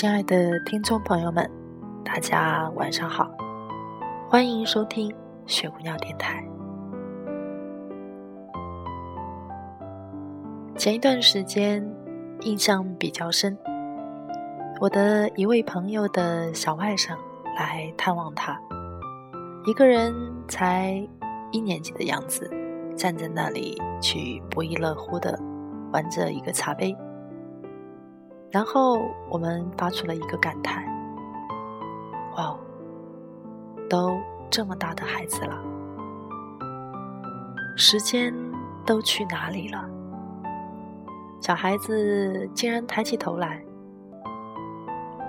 [0.00, 1.50] 亲爱的听众朋友们，
[2.04, 3.28] 大家晚上好，
[4.30, 5.12] 欢迎收听
[5.44, 6.40] 雪姑娘电台。
[10.76, 11.84] 前一段时间
[12.42, 13.58] 印象比较深，
[14.80, 17.16] 我的一位朋友的小外甥
[17.56, 18.56] 来探望他，
[19.66, 20.14] 一个人
[20.46, 21.04] 才
[21.50, 22.48] 一年级的样子，
[22.96, 25.36] 站在那里去不亦乐乎的
[25.90, 26.96] 玩着一个茶杯。
[28.50, 30.82] 然后我们发出了一个感叹
[32.36, 32.58] ：“哇哦，
[33.90, 34.18] 都
[34.48, 35.62] 这么大的孩子了，
[37.76, 38.32] 时间
[38.86, 39.84] 都去哪里了？”
[41.40, 43.62] 小孩子竟然抬起头来：“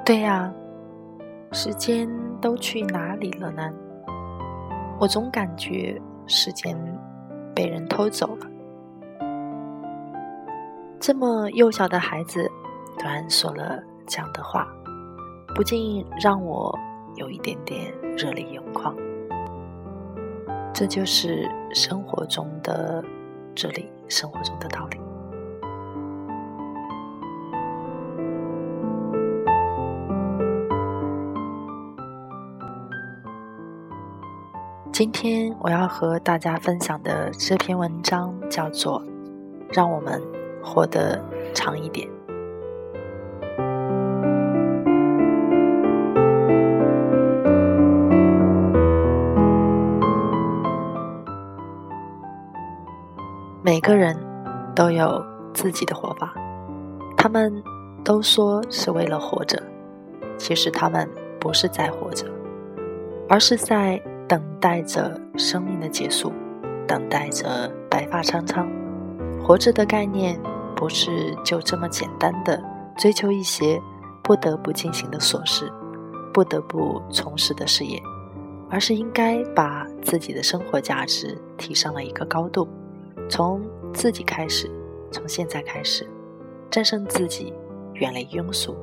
[0.06, 0.50] 对呀，
[1.52, 3.70] 时间都去哪里了呢？
[4.98, 6.73] 我总感觉时间
[7.54, 8.48] 被人偷走了。”
[11.02, 12.50] 这么幼小的孩子。
[13.00, 14.67] 突然说了这样的话，
[15.55, 16.78] 不禁让我
[17.16, 18.94] 有一点点热泪盈眶。
[20.73, 23.02] 这就是生活中的
[23.55, 25.00] 这里，生活中的道理。
[34.92, 39.02] 今天我要和大家分享的这篇文章叫做
[39.72, 40.22] 《让我们
[40.61, 42.05] 活得长一点》。
[53.70, 54.18] 每个人
[54.76, 56.34] 都有自己的活法，
[57.16, 57.54] 他们
[58.04, 59.62] 都说是为了活着，
[60.40, 61.08] 其实他们
[61.40, 62.26] 不是在活着，
[63.30, 66.34] 而是在等待着生命的结束，
[66.88, 68.68] 等待着白发苍苍。
[69.40, 70.42] 活着的概念
[70.76, 72.60] 不是就这么简单的
[72.98, 73.80] 追求一些
[74.24, 75.72] 不得不进行的琐事，
[76.34, 78.02] 不得不从事的事业，
[78.68, 82.68] 而是应该把自己的生活价值提上了一个高度。
[83.30, 83.62] 从
[83.94, 84.70] 自己开始，
[85.12, 86.10] 从现在开始，
[86.72, 87.54] 战胜自己，
[87.94, 88.76] 远离庸俗，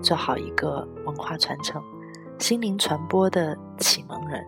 [0.00, 1.82] 做好一个文化传承、
[2.38, 4.46] 心灵传播的启蒙人。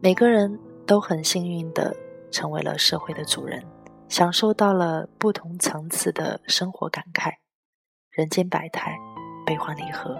[0.00, 1.94] 每个人都很幸运的
[2.30, 3.64] 成为了社会的主人，
[4.08, 7.32] 享受到了不同层次的生活感慨。
[8.10, 8.96] 人间百态，
[9.44, 10.16] 悲欢离合，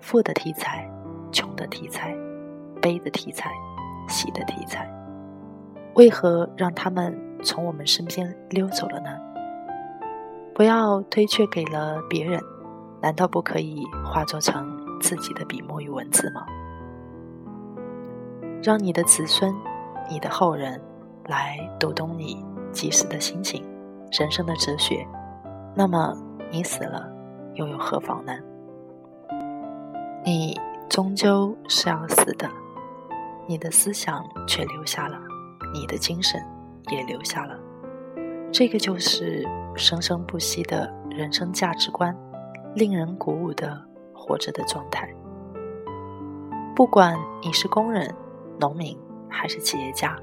[0.00, 0.90] 富的题材，
[1.32, 2.12] 穷的题材，
[2.82, 3.52] 悲的题材，
[4.08, 4.93] 喜的题材。
[5.94, 9.10] 为何让他们从我们身边溜走了呢？
[10.52, 12.40] 不要推却给了别人，
[13.00, 16.44] 难道不可以化作成自己的笔墨与文字吗？
[18.62, 19.54] 让你的子孙、
[20.08, 20.80] 你的后人
[21.26, 23.62] 来读懂你即时的心情、
[24.10, 25.06] 人生的哲学，
[25.76, 26.16] 那么
[26.50, 27.08] 你死了
[27.54, 28.32] 又有何妨呢？
[30.24, 32.48] 你终究是要死的，
[33.46, 35.18] 你的思想却留下了。
[35.74, 36.40] 你的精神
[36.90, 37.58] 也留下了，
[38.52, 42.16] 这个就是生生不息的人生价值观，
[42.76, 45.12] 令人鼓舞的活着的状态。
[46.76, 48.14] 不管你是工人、
[48.60, 48.96] 农民
[49.28, 50.16] 还是企业家，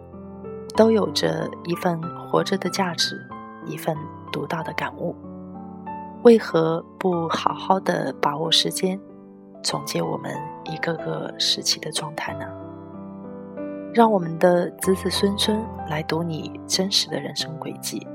[0.76, 3.22] 都有着一份活着的价值，
[3.66, 3.96] 一份
[4.32, 5.14] 独到的感悟。
[6.24, 8.98] 为何不好好的把握时间，
[9.64, 10.34] 总结我们
[10.64, 12.46] 一个个时期的状态呢？
[13.94, 18.08] 让我们的子子孙孙来读你真实的人生轨迹，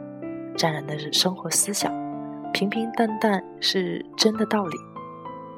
[0.57, 1.93] 沾染的是生活思想，
[2.51, 4.77] 平平淡淡是真的道理，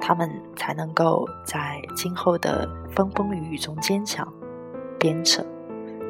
[0.01, 4.27] 他们才能够在今后的风风雨雨中坚强、
[4.99, 5.47] 鞭策，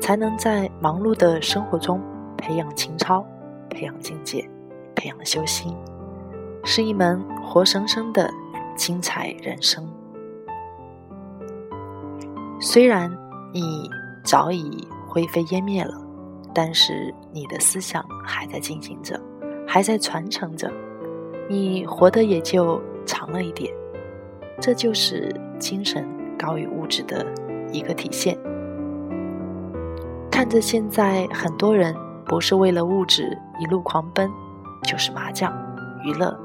[0.01, 2.01] 才能在忙碌的生活中
[2.39, 3.23] 培养情操、
[3.69, 4.43] 培养境界、
[4.95, 5.77] 培养修心，
[6.65, 8.31] 是一门活生生的
[8.75, 9.87] 精彩人生。
[12.59, 13.15] 虽然。
[13.53, 13.91] 你
[14.23, 15.95] 早已灰飞烟灭了，
[16.55, 19.19] 但是你的思想还在进行着，
[19.67, 20.71] 还在传承着，
[21.49, 23.73] 你活得也就长了一点。
[24.61, 26.07] 这就是精神
[26.39, 27.25] 高于物质的
[27.73, 28.37] 一个体现。
[30.31, 31.97] 看着现在很多人
[32.27, 34.31] 不是为了物质一路狂奔，
[34.85, 35.53] 就是麻将、
[36.05, 36.39] 娱乐、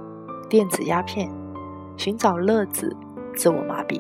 [0.48, 1.30] 电子鸦片，
[1.98, 2.96] 寻找乐子、
[3.36, 4.00] 自我麻痹，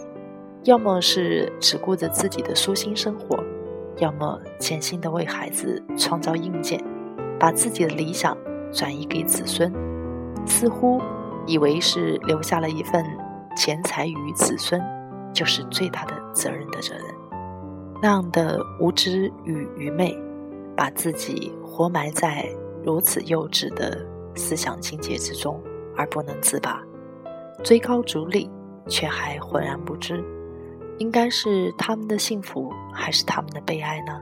[0.63, 3.37] 要么是只顾着自己的舒心生活，
[3.97, 6.81] 要么潜心的为孩子创造硬件，
[7.37, 8.37] 把自己的理想
[8.71, 9.71] 转移给子孙，
[10.45, 11.01] 似乎
[11.45, 13.05] 以为是留下了一份
[13.57, 14.81] 钱财与子孙，
[15.33, 17.05] 就是最大的责任的责任。
[18.01, 20.17] 那样的无知与愚昧，
[20.77, 22.49] 把自己活埋在
[22.85, 25.61] 如此幼稚的思想境界之中
[25.97, 26.81] 而不能自拔，
[27.63, 28.49] 追高逐利
[28.87, 30.23] 却还浑然不知，
[30.99, 34.21] 应该是他们的幸福还是他们的悲哀呢？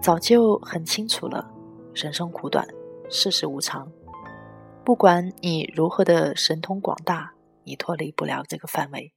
[0.00, 1.50] 早就很清楚了，
[1.94, 2.66] 人生苦短，
[3.08, 3.90] 世事无常，
[4.84, 7.32] 不管你如何的神通广大，
[7.64, 9.12] 你脱离不了这个范围。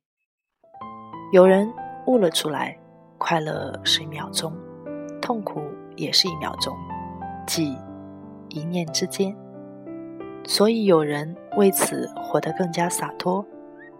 [1.31, 1.71] 有人
[2.07, 2.79] 悟了出来。
[3.17, 4.53] 快乐是一秒钟，
[5.21, 5.61] 痛苦
[5.95, 6.75] 也是一秒钟，
[7.47, 7.75] 即
[8.49, 9.33] 一念之间。
[10.43, 13.43] 所以有人为此活得更加洒脱，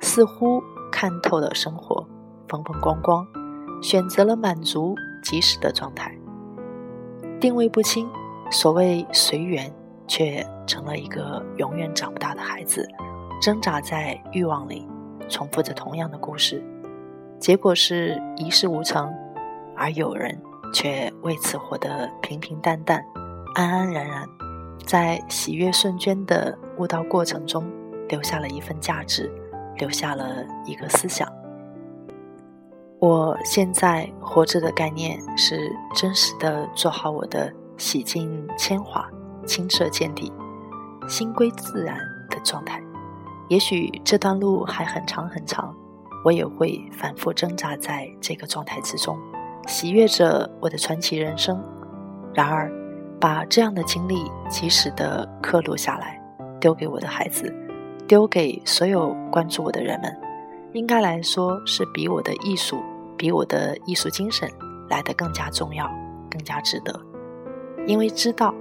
[0.01, 0.61] 似乎
[0.91, 2.05] 看透了生活，
[2.47, 3.25] 风风光光，
[3.81, 6.11] 选择了满足即时的状态。
[7.39, 8.07] 定位不清，
[8.49, 9.71] 所谓随缘，
[10.07, 12.87] 却成了一个永远长不大的孩子，
[13.41, 14.87] 挣扎在欲望里，
[15.27, 16.63] 重复着同样的故事。
[17.39, 19.13] 结果是一事无成，
[19.75, 20.41] 而有人
[20.73, 23.03] 却为此活得平平淡淡、
[23.53, 24.27] 安安然然，
[24.85, 27.63] 在喜悦瞬间的悟道过程中，
[28.07, 29.29] 留下了一份价值，
[29.77, 31.27] 留下了一个思想。
[33.05, 39.07] 我现在活着的概念是真实的做好我的洗净铅华、
[39.45, 40.33] 清澈见底、
[41.07, 41.99] 心归自然
[42.31, 42.81] 的状态。
[43.47, 45.71] 也许这段路还很长很长。
[46.23, 49.15] 我也会反复挣扎在这个状态之中，
[49.67, 51.63] 喜悦着我的传奇人生。
[52.33, 52.71] 然而，
[53.19, 56.19] 把这样的经历及时的刻录下来，
[56.59, 57.53] 丢给我的孩子，
[58.07, 60.11] 丢给所有关注我的人们，
[60.73, 62.81] 应该来说是比我的艺术，
[63.17, 64.49] 比我的艺术精神
[64.89, 65.89] 来得更加重要，
[66.29, 66.99] 更加值得。
[67.87, 68.53] 因为知道，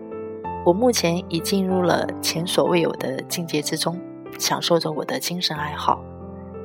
[0.64, 4.00] 我目前已进入了前所未有的境界之中，
[4.38, 6.02] 享受着我的精神爱好，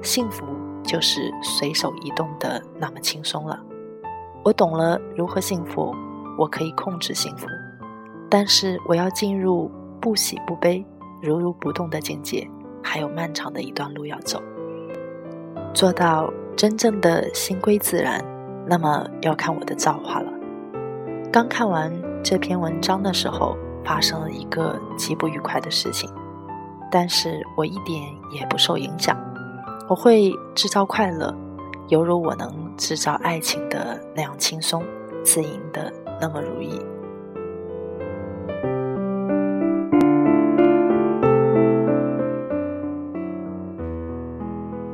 [0.02, 0.46] 幸福。
[0.82, 3.60] 就是随手移动的那么轻松了。
[4.44, 5.94] 我懂了如何幸福，
[6.36, 7.46] 我可以控制幸福，
[8.28, 9.70] 但是我要进入
[10.02, 10.84] 不喜不悲、
[11.22, 12.50] 如如不动的境界，
[12.82, 14.42] 还有漫长的一段路要走。
[15.74, 18.24] 做到真正的心归自然，
[18.66, 20.32] 那么要看我的造化了。
[21.32, 21.92] 刚看完
[22.24, 23.56] 这篇文章的时候，
[23.86, 26.10] 发生了一个极不愉快的事情，
[26.92, 28.02] 但是我一点
[28.32, 29.18] 也不受影响。
[29.88, 31.34] 我会制造快乐，
[31.88, 34.84] 犹如我能制造爱情的那样轻松、
[35.24, 36.80] 自营的那么如意。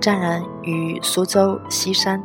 [0.06, 2.24] 湛然于苏州西山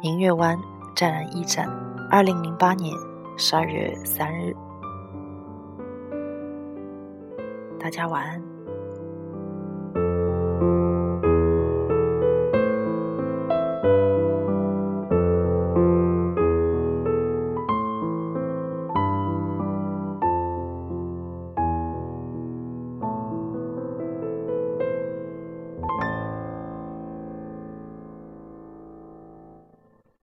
[0.00, 0.56] 明月湾
[0.94, 1.68] 湛然驿站，
[2.08, 2.94] 二零零八年
[3.36, 4.54] 十二月三日。
[7.76, 8.47] 大家晚安。